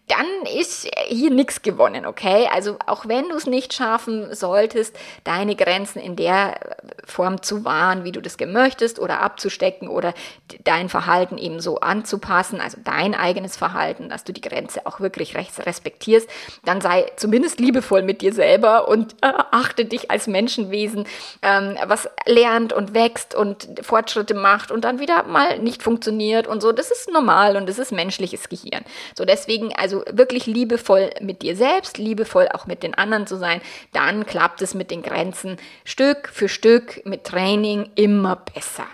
[0.09, 0.27] dann
[0.57, 2.49] ist hier nichts gewonnen, okay?
[2.53, 6.61] Also auch wenn du es nicht schaffen solltest, deine Grenzen in der
[7.05, 10.15] Form zu wahren, wie du das möchtest oder abzustecken oder
[10.63, 15.37] dein Verhalten eben so anzupassen, also dein eigenes Verhalten, dass du die Grenze auch wirklich
[15.37, 16.29] respektierst,
[16.65, 21.07] dann sei zumindest liebevoll mit dir selber und äh, achte dich als Menschenwesen,
[21.43, 26.61] ähm, was lernt und wächst und Fortschritte macht und dann wieder mal nicht funktioniert und
[26.61, 26.73] so.
[26.73, 28.85] Das ist normal und das ist menschliches Gehirn.
[29.17, 33.61] So deswegen, also wirklich liebevoll mit dir selbst, liebevoll auch mit den anderen zu sein,
[33.93, 38.87] dann klappt es mit den Grenzen Stück für Stück mit Training immer besser.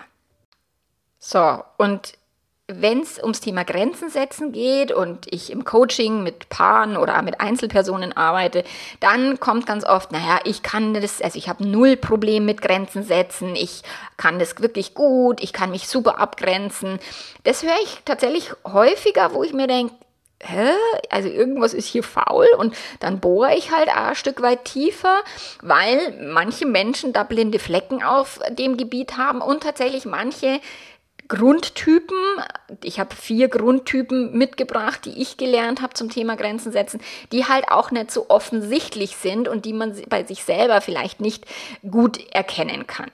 [1.19, 2.13] So, und
[2.67, 7.41] wenn es ums Thema Grenzen setzen geht und ich im Coaching mit Paaren oder mit
[7.41, 8.63] Einzelpersonen arbeite,
[9.01, 13.03] dann kommt ganz oft, naja, ich kann das, also ich habe null Problem mit Grenzen
[13.03, 13.81] setzen, ich
[14.15, 16.99] kann das wirklich gut, ich kann mich super abgrenzen.
[17.43, 19.93] Das höre ich tatsächlich häufiger, wo ich mir denke,
[20.41, 20.71] hä,
[21.09, 25.19] also irgendwas ist hier faul und dann bohre ich halt ein Stück weit tiefer,
[25.61, 30.61] weil manche Menschen da blinde Flecken auf dem Gebiet haben und tatsächlich manche
[31.27, 32.17] Grundtypen,
[32.83, 37.69] ich habe vier Grundtypen mitgebracht, die ich gelernt habe zum Thema Grenzen setzen, die halt
[37.69, 41.45] auch nicht so offensichtlich sind und die man bei sich selber vielleicht nicht
[41.89, 43.11] gut erkennen kann.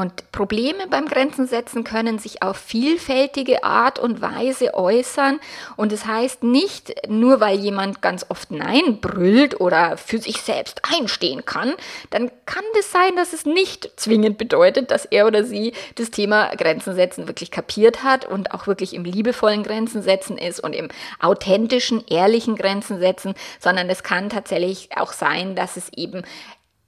[0.00, 5.38] Und Probleme beim Grenzen setzen können sich auf vielfältige Art und Weise äußern.
[5.76, 10.40] Und es das heißt nicht, nur weil jemand ganz oft Nein brüllt oder für sich
[10.40, 11.74] selbst einstehen kann,
[12.08, 16.54] dann kann das sein, dass es nicht zwingend bedeutet, dass er oder sie das Thema
[16.56, 20.88] Grenzen setzen wirklich kapiert hat und auch wirklich im liebevollen Grenzen setzen ist und im
[21.20, 26.22] authentischen, ehrlichen Grenzen setzen, sondern es kann tatsächlich auch sein, dass es eben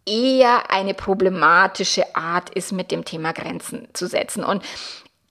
[0.06, 4.44] eher eine problematische Art ist, mit dem Thema Grenzen zu setzen.
[4.44, 4.62] Und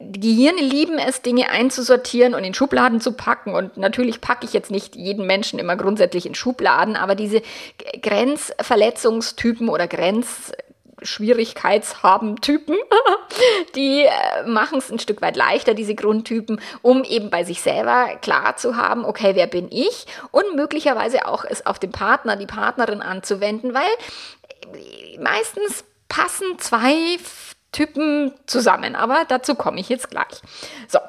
[0.04, 3.54] die Gehirne lieben es, Dinge einzusortieren und in Schubladen zu packen.
[3.54, 7.42] Und natürlich packe ich jetzt nicht jeden Menschen immer grundsätzlich in Schubladen, aber diese
[8.02, 10.52] Grenzverletzungstypen oder Grenz
[11.04, 12.78] Schwierigkeitshaben Typen,
[13.76, 18.18] die äh, machen es ein Stück weit leichter, diese Grundtypen, um eben bei sich selber
[18.22, 20.06] klar zu haben, okay, wer bin ich?
[20.32, 23.90] Und möglicherweise auch es auf den Partner, die Partnerin anzuwenden, weil
[25.20, 27.18] meistens passen zwei
[27.72, 30.42] Typen zusammen, aber dazu komme ich jetzt gleich.
[30.88, 31.00] So,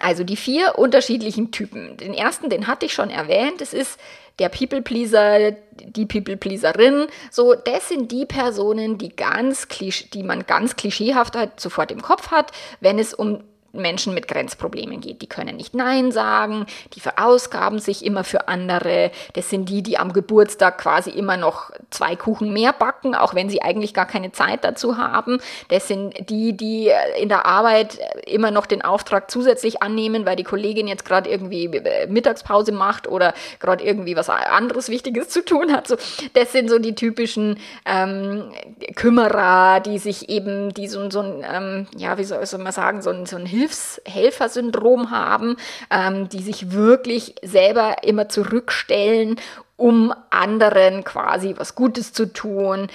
[0.00, 1.96] also die vier unterschiedlichen Typen.
[1.96, 3.98] Den ersten, den hatte ich schon erwähnt, es ist
[4.38, 7.06] der People Pleaser, die People Pleaserin.
[7.30, 9.66] So, das sind die Personen, die ganz
[10.12, 13.42] die man ganz klischeehaft halt sofort im Kopf hat, wenn es um
[13.78, 15.22] Menschen mit Grenzproblemen geht.
[15.22, 19.10] Die können nicht Nein sagen, die verausgaben sich immer für andere.
[19.34, 23.48] Das sind die, die am Geburtstag quasi immer noch zwei Kuchen mehr backen, auch wenn
[23.48, 25.40] sie eigentlich gar keine Zeit dazu haben.
[25.68, 30.44] Das sind die, die in der Arbeit immer noch den Auftrag zusätzlich annehmen, weil die
[30.44, 35.72] Kollegin jetzt gerade irgendwie äh, Mittagspause macht oder gerade irgendwie was anderes Wichtiges zu tun
[35.72, 35.96] hat.
[36.34, 38.50] Das sind so die typischen ähm,
[38.94, 43.10] Kümmerer, die sich eben, die so, so ein, ähm, ja, wie soll, man sagen, so
[43.10, 45.56] ein, so ein Hilfshelfersyndrom haben,
[45.90, 49.36] ähm, die sich wirklich selber immer zurückstellen
[49.78, 52.88] um anderen quasi was Gutes zu tun,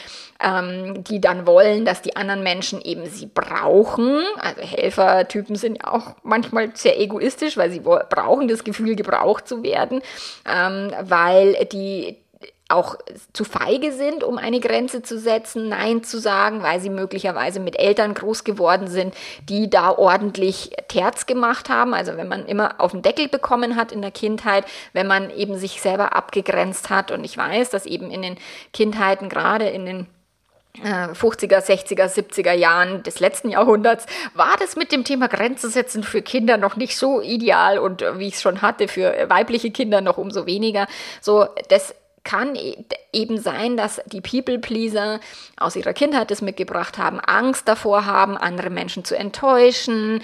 [0.43, 4.21] ähm, die dann wollen, dass die anderen Menschen eben sie brauchen.
[4.37, 9.63] Also Helfertypen sind ja auch manchmal sehr egoistisch, weil sie brauchen das Gefühl, gebraucht zu
[9.63, 10.01] werden,
[10.45, 12.17] ähm, weil die
[12.73, 12.97] auch
[13.31, 17.79] zu feige sind, um eine Grenze zu setzen, Nein zu sagen, weil sie möglicherweise mit
[17.79, 19.13] Eltern groß geworden sind,
[19.47, 21.93] die da ordentlich Terz gemacht haben.
[21.93, 25.57] Also wenn man immer auf den Deckel bekommen hat in der Kindheit, wenn man eben
[25.57, 27.11] sich selber abgegrenzt hat.
[27.11, 28.37] Und ich weiß, dass eben in den
[28.73, 30.07] Kindheiten, gerade in den
[30.81, 36.23] 50er, 60er, 70er Jahren des letzten Jahrhunderts war das mit dem Thema Grenze setzen für
[36.23, 40.01] Kinder noch nicht so ideal und äh, wie ich es schon hatte, für weibliche Kinder
[40.01, 40.87] noch umso weniger.
[41.21, 42.77] So, das kann e-,
[43.11, 45.19] eben sein, dass die People-Pleaser
[45.57, 50.21] aus ihrer Kindheit das mitgebracht haben, Angst davor haben, andere Menschen zu enttäuschen,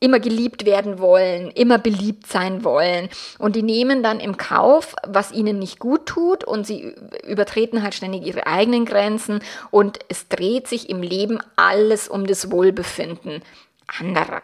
[0.00, 3.08] immer geliebt werden wollen, immer beliebt sein wollen.
[3.38, 6.94] Und die nehmen dann im Kauf, was ihnen nicht gut tut und sie
[7.26, 12.50] übertreten halt ständig ihre eigenen Grenzen und es dreht sich im Leben alles um das
[12.50, 13.42] Wohlbefinden
[13.86, 14.42] anderer.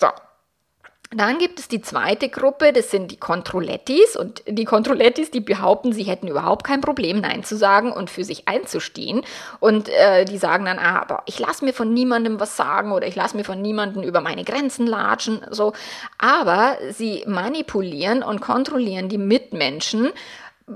[0.00, 0.08] So,
[1.12, 4.14] dann gibt es die zweite Gruppe, das sind die Controlettis.
[4.14, 8.22] Und die Controlettis, die behaupten, sie hätten überhaupt kein Problem, Nein zu sagen und für
[8.22, 9.22] sich einzustehen.
[9.58, 13.08] Und äh, die sagen dann, ah, aber ich lasse mir von niemandem was sagen oder
[13.08, 15.40] ich lasse mir von niemandem über meine Grenzen latschen.
[15.50, 15.72] So.
[16.18, 20.10] Aber sie manipulieren und kontrollieren die Mitmenschen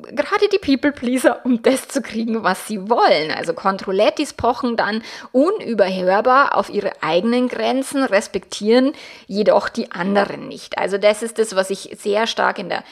[0.02, 3.30] gerade die People-Pleaser, um das zu kriegen, was sie wollen.
[3.30, 5.02] Also Kontrollettis pochen dann
[5.32, 8.92] unüberhörbar auf ihre eigenen Grenzen, respektieren
[9.26, 10.78] jedoch die anderen nicht.
[10.78, 12.84] Also das ist das, was ich sehr stark in der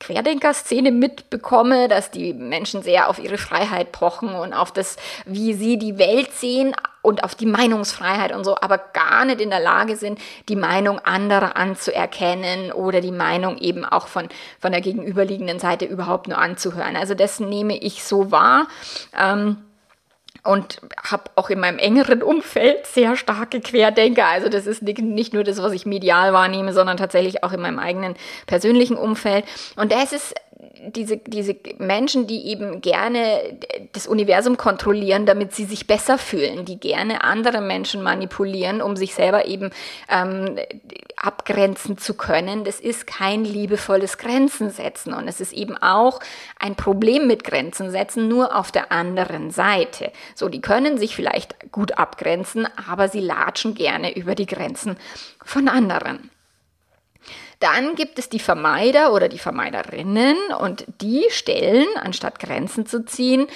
[0.00, 5.78] Querdenker-Szene mitbekomme, dass die Menschen sehr auf ihre Freiheit pochen und auf das, wie sie
[5.78, 9.96] die Welt sehen und auf die Meinungsfreiheit und so, aber gar nicht in der Lage
[9.96, 14.28] sind, die Meinung anderer anzuerkennen oder die Meinung eben auch von,
[14.60, 16.96] von der gegenüberliegenden Seite überhaupt nur anzuhören.
[16.96, 18.68] Also das nehme ich so wahr.
[19.18, 19.56] Ähm,
[20.48, 24.24] und habe auch in meinem engeren Umfeld sehr starke Querdenker.
[24.24, 27.78] Also das ist nicht nur das, was ich medial wahrnehme, sondern tatsächlich auch in meinem
[27.78, 28.14] eigenen
[28.46, 29.44] persönlichen Umfeld.
[29.76, 30.34] Und das ist
[30.88, 33.58] diese, diese Menschen, die eben gerne
[33.92, 39.14] das Universum kontrollieren, damit sie sich besser fühlen, die gerne andere Menschen manipulieren, um sich
[39.14, 39.70] selber eben
[40.08, 40.58] ähm,
[41.16, 45.12] abgrenzen zu können, das ist kein liebevolles Grenzen setzen.
[45.12, 46.20] Und es ist eben auch
[46.58, 50.12] ein Problem mit Grenzen setzen, nur auf der anderen Seite.
[50.34, 54.96] So, die können sich vielleicht gut abgrenzen, aber sie latschen gerne über die Grenzen
[55.44, 56.30] von anderen.
[57.60, 63.48] Dann gibt es die Vermeider oder die Vermeiderinnen und die stellen, anstatt Grenzen zu ziehen,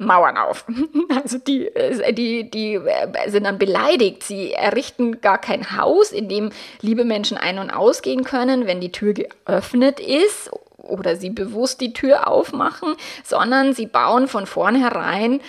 [0.00, 0.64] Mauern auf.
[1.22, 4.22] Also die, äh, die, die äh, sind dann beleidigt.
[4.22, 8.92] Sie errichten gar kein Haus, in dem liebe Menschen ein- und ausgehen können, wenn die
[8.92, 12.94] Tür geöffnet ist oder sie bewusst die Tür aufmachen,
[13.24, 15.40] sondern sie bauen von vornherein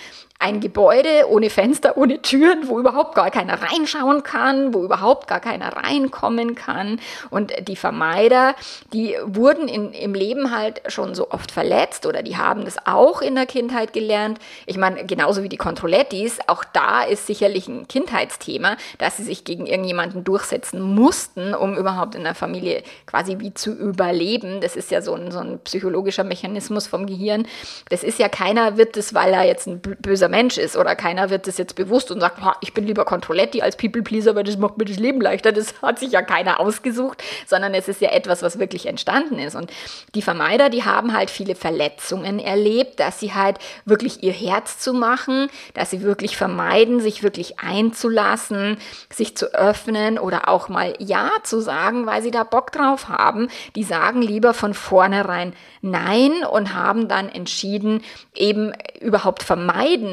[0.42, 5.38] ein Gebäude ohne Fenster, ohne Türen, wo überhaupt gar keiner reinschauen kann, wo überhaupt gar
[5.38, 7.00] keiner reinkommen kann.
[7.30, 8.56] Und die Vermeider,
[8.92, 13.22] die wurden in, im Leben halt schon so oft verletzt oder die haben das auch
[13.22, 14.40] in der Kindheit gelernt.
[14.66, 19.44] Ich meine, genauso wie die Controlettis, auch da ist sicherlich ein Kindheitsthema, dass sie sich
[19.44, 24.60] gegen irgendjemanden durchsetzen mussten, um überhaupt in der Familie quasi wie zu überleben.
[24.60, 27.46] Das ist ja so ein, so ein psychologischer Mechanismus vom Gehirn.
[27.90, 31.28] Das ist ja keiner wird es, weil er jetzt ein böser Mensch ist oder keiner
[31.28, 34.56] wird es jetzt bewusst und sagt, ich bin lieber Controletti als People Pleaser, weil das
[34.56, 35.52] macht mir das Leben leichter.
[35.52, 39.54] Das hat sich ja keiner ausgesucht, sondern es ist ja etwas, was wirklich entstanden ist.
[39.54, 39.70] Und
[40.14, 44.94] die Vermeider, die haben halt viele Verletzungen erlebt, dass sie halt wirklich ihr Herz zu
[44.94, 48.78] machen, dass sie wirklich vermeiden, sich wirklich einzulassen,
[49.12, 53.48] sich zu öffnen oder auch mal Ja zu sagen, weil sie da Bock drauf haben.
[53.76, 58.02] Die sagen lieber von vornherein Nein und haben dann entschieden,
[58.34, 60.11] eben überhaupt vermeiden,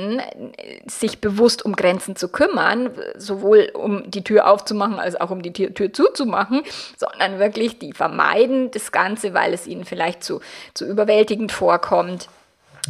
[0.88, 5.54] sich bewusst um Grenzen zu kümmern, sowohl um die Tür aufzumachen als auch um die
[5.54, 6.62] Tür, Tür zuzumachen,
[6.98, 10.42] sondern wirklich die vermeiden das Ganze, weil es ihnen vielleicht zu,
[10.74, 12.30] zu überwältigend vorkommt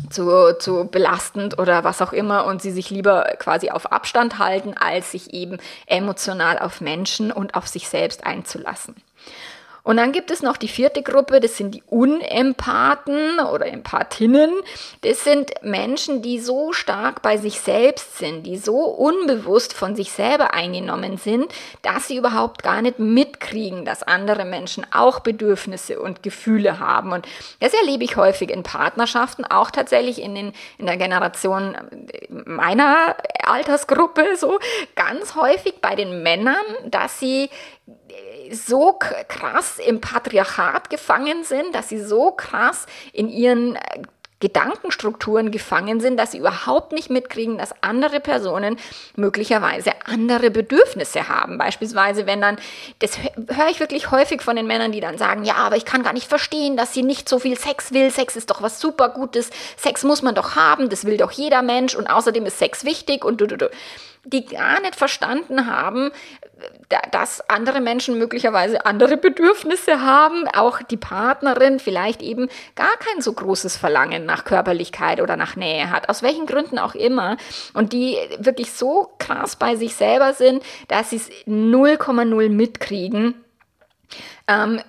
[0.10, 4.76] zu, zu belastend oder was auch immer und sie sich lieber quasi auf Abstand halten,
[4.78, 8.96] als sich eben emotional auf Menschen und auf sich selbst einzulassen.
[9.90, 14.54] Und dann gibt es noch die vierte Gruppe, das sind die Unempathen oder Empathinnen.
[15.02, 20.12] Das sind Menschen, die so stark bei sich selbst sind, die so unbewusst von sich
[20.12, 26.22] selber eingenommen sind, dass sie überhaupt gar nicht mitkriegen, dass andere Menschen auch Bedürfnisse und
[26.22, 27.12] Gefühle haben.
[27.12, 27.28] Und
[27.60, 31.76] das erlebe ich häufig in Partnerschaften, auch tatsächlich in, den, in der Generation
[32.30, 34.60] meiner Altersgruppe, so
[34.96, 37.50] ganz häufig bei den Männern, dass sie
[38.52, 43.80] so krass im Patriarchat gefangen sind, dass sie so krass in ihren äh,
[44.40, 48.78] Gedankenstrukturen gefangen sind, dass sie überhaupt nicht mitkriegen, dass andere Personen
[49.18, 51.58] möglicherweise andere Bedürfnisse haben.
[51.58, 52.58] Beispielsweise, wenn dann,
[53.00, 56.04] das höre ich wirklich häufig von den Männern, die dann sagen, ja, aber ich kann
[56.04, 58.12] gar nicht verstehen, dass sie nicht so viel Sex will.
[58.12, 59.50] Sex ist doch was super Gutes.
[59.76, 60.90] Sex muss man doch haben.
[60.90, 61.96] Das will doch jeder Mensch.
[61.96, 63.70] Und außerdem ist Sex wichtig und du, du, du
[64.26, 66.12] die gar nicht verstanden haben,
[67.12, 73.34] dass andere Menschen möglicherweise andere Bedürfnisse haben, auch die Partnerin vielleicht eben gar kein so
[73.34, 77.38] großes Verlangen nach Körperlichkeit oder nach Nähe hat, aus welchen Gründen auch immer,
[77.74, 83.36] und die wirklich so krass bei sich selber sind, dass sie es 0,0 mitkriegen.
[84.48, 84.82] Ähm,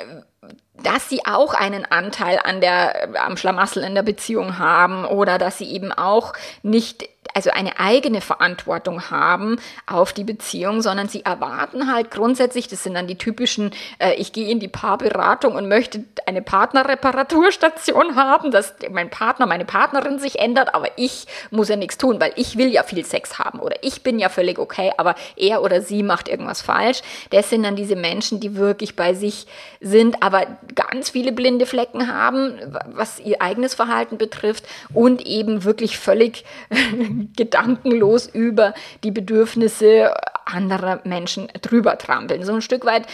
[0.82, 5.58] dass sie auch einen Anteil an der, am Schlamassel in der Beziehung haben oder dass
[5.58, 11.92] sie eben auch nicht also eine eigene Verantwortung haben auf die Beziehung, sondern sie erwarten
[11.92, 16.04] halt grundsätzlich, das sind dann die typischen, äh, ich gehe in die Paarberatung und möchte
[16.26, 21.98] eine Partnerreparaturstation haben, dass mein Partner, meine Partnerin sich ändert, aber ich muss ja nichts
[21.98, 25.14] tun, weil ich will ja viel Sex haben oder ich bin ja völlig okay, aber
[25.36, 27.02] er oder sie macht irgendwas falsch.
[27.30, 29.46] Das sind dann diese Menschen, die wirklich bei sich
[29.80, 34.64] sind, aber ganz viele blinde Flecken haben, was ihr eigenes Verhalten betrifft
[34.94, 36.44] und eben wirklich völlig
[37.36, 40.14] gedankenlos über die Bedürfnisse
[40.44, 42.44] anderer Menschen drüber trampeln.
[42.44, 43.06] So ein Stück weit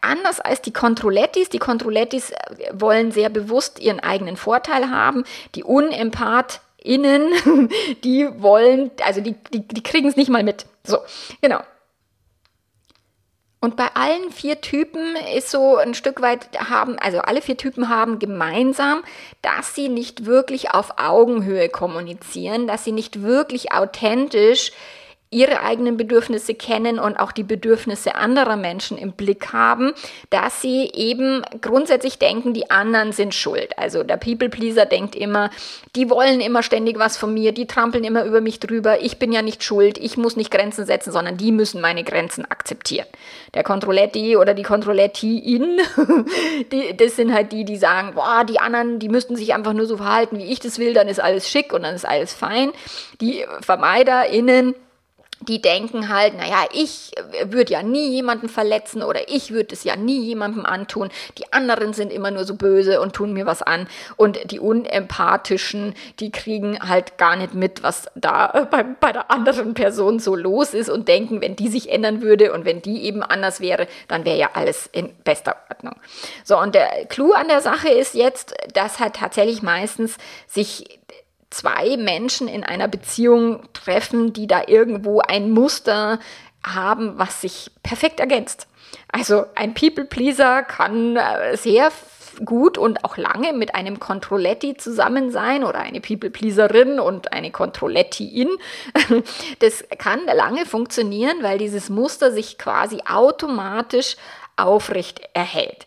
[0.00, 1.48] anders als die Controlettis.
[1.48, 2.32] Die Controlettis
[2.72, 5.24] wollen sehr bewusst ihren eigenen Vorteil haben.
[5.54, 7.32] Die Unempathinnen,
[8.04, 10.66] die wollen, also die, die, die kriegen es nicht mal mit.
[10.84, 10.98] So,
[11.40, 11.60] genau.
[13.66, 17.88] Und bei allen vier Typen ist so ein Stück weit haben, also alle vier Typen
[17.88, 19.02] haben gemeinsam,
[19.42, 24.70] dass sie nicht wirklich auf Augenhöhe kommunizieren, dass sie nicht wirklich authentisch
[25.30, 29.92] ihre eigenen Bedürfnisse kennen und auch die Bedürfnisse anderer Menschen im Blick haben,
[30.30, 33.76] dass sie eben grundsätzlich denken, die anderen sind schuld.
[33.76, 35.50] Also der People Pleaser denkt immer,
[35.96, 39.32] die wollen immer ständig was von mir, die trampeln immer über mich drüber, ich bin
[39.32, 43.06] ja nicht schuld, ich muss nicht Grenzen setzen, sondern die müssen meine Grenzen akzeptieren.
[43.52, 45.80] Der Controletti oder die Controletti-In,
[46.98, 49.96] das sind halt die, die sagen, boah, die anderen, die müssten sich einfach nur so
[49.96, 52.70] verhalten, wie ich das will, dann ist alles schick und dann ist alles fein.
[53.20, 54.74] Die VermeiderInnen,
[55.48, 57.12] die denken halt, naja, ich
[57.44, 61.10] würde ja nie jemanden verletzen oder ich würde es ja nie jemandem antun.
[61.38, 63.88] Die anderen sind immer nur so böse und tun mir was an.
[64.16, 69.74] Und die Unempathischen, die kriegen halt gar nicht mit, was da bei, bei der anderen
[69.74, 73.22] Person so los ist und denken, wenn die sich ändern würde und wenn die eben
[73.22, 75.96] anders wäre, dann wäre ja alles in bester Ordnung.
[76.44, 80.95] So, und der Clou an der Sache ist jetzt, dass halt tatsächlich meistens sich
[81.50, 86.18] zwei Menschen in einer Beziehung treffen, die da irgendwo ein Muster
[86.64, 88.66] haben, was sich perfekt ergänzt.
[89.12, 91.90] Also ein People-Pleaser kann äh, sehr
[92.44, 98.50] gut und auch lange mit einem Controletti zusammen sein oder eine People-Pleaserin und eine Controlettiin.
[99.60, 104.16] Das kann lange funktionieren, weil dieses Muster sich quasi automatisch
[104.56, 105.86] aufrecht erhält.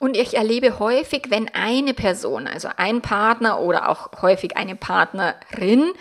[0.00, 5.92] Und ich erlebe häufig, wenn eine Person, also ein Partner oder auch häufig eine Partnerin,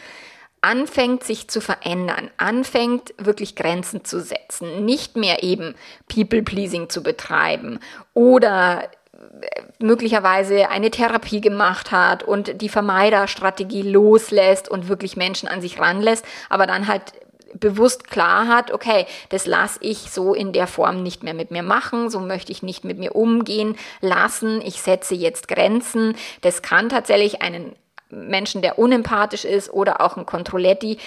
[0.62, 5.76] anfängt sich zu verändern, anfängt wirklich Grenzen zu setzen, nicht mehr eben
[6.08, 7.80] People-Pleasing zu betreiben
[8.14, 8.84] oder
[9.14, 15.80] äh, möglicherweise eine Therapie gemacht hat und die Vermeiderstrategie loslässt und wirklich Menschen an sich
[15.80, 17.14] ranlässt, aber dann halt
[17.54, 21.64] bewusst klar hat, okay, das lasse ich so in der Form nicht mehr mit mir
[21.64, 26.16] machen, so möchte ich nicht mit mir umgehen lassen, ich setze jetzt Grenzen.
[26.42, 27.76] Das kann tatsächlich einen
[28.10, 30.98] Menschen, der unempathisch ist oder auch ein Controletti,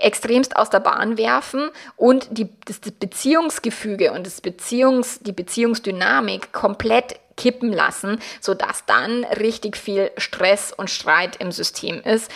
[0.00, 7.16] extremst aus der Bahn werfen und die, das Beziehungsgefüge und das Beziehungs, die Beziehungsdynamik komplett
[7.36, 12.30] kippen lassen, sodass dann richtig viel Stress und Streit im System ist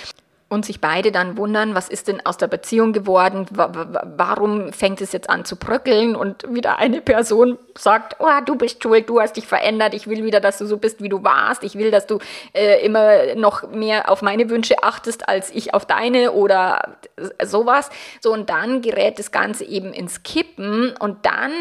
[0.48, 5.12] und sich beide dann wundern, was ist denn aus der Beziehung geworden, warum fängt es
[5.12, 9.36] jetzt an zu bröckeln und wieder eine Person sagt, oh, du bist schuld, du hast
[9.36, 12.06] dich verändert, ich will wieder, dass du so bist, wie du warst, ich will, dass
[12.06, 12.18] du
[12.52, 16.96] äh, immer noch mehr auf meine Wünsche achtest, als ich auf deine oder
[17.42, 17.90] sowas.
[18.20, 21.52] So, und dann gerät das Ganze eben ins Kippen und dann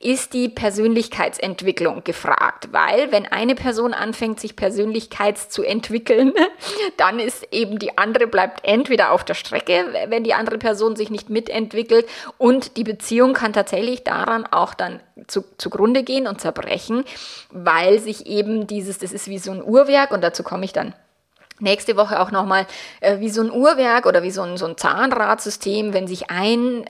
[0.00, 6.32] ist die Persönlichkeitsentwicklung gefragt, weil wenn eine Person anfängt, sich Persönlichkeits zu entwickeln,
[6.96, 11.10] dann ist eben die andere bleibt entweder auf der Strecke, wenn die andere Person sich
[11.10, 12.06] nicht mitentwickelt
[12.38, 17.04] und die Beziehung kann tatsächlich daran auch dann zu, zugrunde gehen und zerbrechen,
[17.50, 20.94] weil sich eben dieses, das ist wie so ein Uhrwerk und dazu komme ich dann
[21.58, 22.66] nächste Woche auch nochmal,
[23.00, 26.84] äh, wie so ein Uhrwerk oder wie so ein, so ein Zahnradsystem, wenn sich ein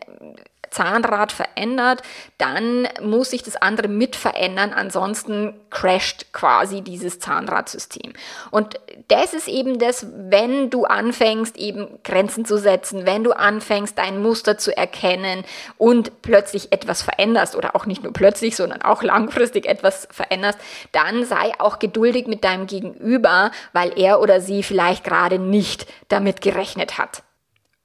[0.74, 2.02] Zahnrad verändert,
[2.38, 8.12] dann muss sich das andere mit verändern, ansonsten crasht quasi dieses Zahnradsystem.
[8.50, 13.96] Und das ist eben das, wenn du anfängst, eben Grenzen zu setzen, wenn du anfängst,
[13.96, 15.44] dein Muster zu erkennen
[15.78, 20.58] und plötzlich etwas veränderst oder auch nicht nur plötzlich, sondern auch langfristig etwas veränderst,
[20.92, 26.40] dann sei auch geduldig mit deinem Gegenüber, weil er oder sie vielleicht gerade nicht damit
[26.40, 27.22] gerechnet hat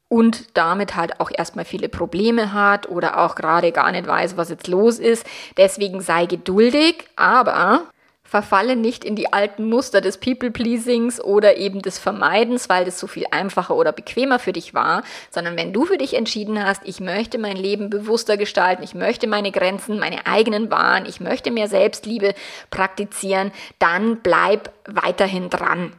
[0.10, 4.49] und damit halt auch erstmal viele Probleme hat oder auch gerade gar nicht weiß, was
[4.49, 5.26] jetzt los ist.
[5.55, 7.84] Deswegen sei geduldig, aber
[8.24, 13.07] verfalle nicht in die alten Muster des People-Pleasings oder eben des Vermeidens, weil das so
[13.07, 15.01] viel einfacher oder bequemer für dich war,
[15.32, 19.26] sondern wenn du für dich entschieden hast, ich möchte mein Leben bewusster gestalten, ich möchte
[19.26, 22.36] meine Grenzen, meine eigenen wahren, ich möchte mehr Selbstliebe
[22.70, 25.93] praktizieren, dann bleib weiterhin dran.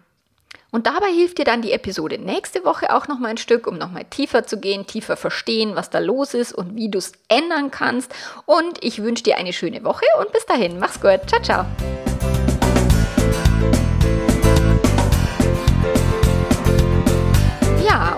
[0.71, 3.79] Und dabei hilft dir dann die Episode nächste Woche auch noch mal ein Stück, um
[3.79, 7.13] noch mal tiefer zu gehen, tiefer verstehen, was da los ist und wie du es
[7.29, 8.15] ändern kannst.
[8.47, 11.21] Und ich wünsche dir eine schöne Woche und bis dahin, mach's gut.
[11.27, 11.67] Ciao, ciao.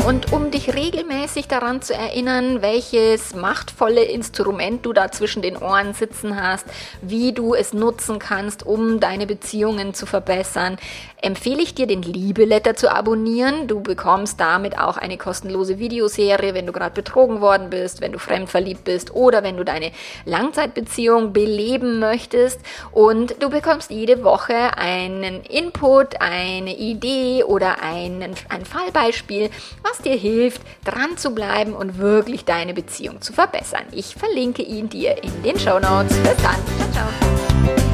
[0.05, 5.95] Und um dich regelmäßig daran zu erinnern, welches machtvolle Instrument du da zwischen den Ohren
[5.95, 6.67] sitzen hast,
[7.03, 10.77] wie du es nutzen kannst, um deine Beziehungen zu verbessern,
[11.23, 13.69] empfehle ich dir, den Liebeletter zu abonnieren.
[13.69, 18.19] Du bekommst damit auch eine kostenlose Videoserie, wenn du gerade betrogen worden bist, wenn du
[18.19, 19.93] fremdverliebt bist oder wenn du deine
[20.25, 22.61] Langzeitbeziehung beleben möchtest.
[22.91, 29.49] Und du bekommst jede Woche einen Input, eine Idee oder einen, ein Fallbeispiel,
[29.93, 33.85] was dir hilft, dran zu bleiben und wirklich deine Beziehung zu verbessern.
[33.93, 36.17] Ich verlinke ihn dir in den Show Notes.
[36.19, 36.57] Bis dann.
[36.79, 37.92] Ciao, ciao.